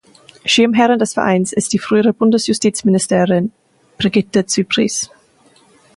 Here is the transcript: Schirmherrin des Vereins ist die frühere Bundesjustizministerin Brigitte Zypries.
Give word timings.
Schirmherrin 0.45 0.97
des 0.97 1.13
Vereins 1.13 1.53
ist 1.53 1.73
die 1.73 1.77
frühere 1.77 2.11
Bundesjustizministerin 2.11 3.51
Brigitte 3.99 4.47
Zypries. 4.47 5.11